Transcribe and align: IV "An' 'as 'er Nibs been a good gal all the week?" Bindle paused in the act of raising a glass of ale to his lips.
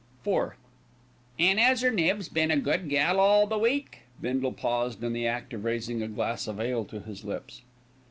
IV 0.25 0.53
"An' 1.37 1.59
'as 1.59 1.83
'er 1.83 1.91
Nibs 1.91 2.27
been 2.27 2.49
a 2.49 2.57
good 2.57 2.89
gal 2.89 3.19
all 3.19 3.45
the 3.45 3.59
week?" 3.59 3.99
Bindle 4.19 4.51
paused 4.53 5.03
in 5.03 5.13
the 5.13 5.27
act 5.27 5.53
of 5.53 5.63
raising 5.63 6.01
a 6.01 6.07
glass 6.07 6.47
of 6.47 6.59
ale 6.59 6.85
to 6.85 7.01
his 7.01 7.23
lips. 7.23 7.61